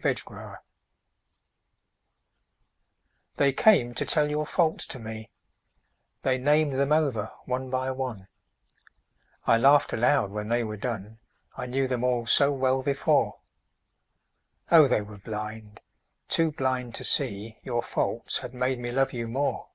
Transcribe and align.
Faults 0.00 0.58
They 3.34 3.52
came 3.52 3.94
to 3.94 4.04
tell 4.04 4.30
your 4.30 4.46
faults 4.46 4.86
to 4.86 5.00
me, 5.00 5.28
They 6.22 6.38
named 6.38 6.74
them 6.74 6.92
over 6.92 7.32
one 7.46 7.68
by 7.68 7.90
one; 7.90 8.28
I 9.44 9.58
laughed 9.58 9.92
aloud 9.92 10.30
when 10.30 10.50
they 10.50 10.62
were 10.62 10.76
done, 10.76 11.18
I 11.56 11.66
knew 11.66 11.88
them 11.88 12.04
all 12.04 12.26
so 12.26 12.52
well 12.52 12.80
before, 12.84 13.40
Oh, 14.70 14.86
they 14.86 15.02
were 15.02 15.18
blind, 15.18 15.80
too 16.28 16.52
blind 16.52 16.94
to 16.94 17.02
see 17.02 17.58
Your 17.62 17.82
faults 17.82 18.38
had 18.38 18.54
made 18.54 18.78
me 18.78 18.92
love 18.92 19.12
you 19.12 19.26
more. 19.26 19.68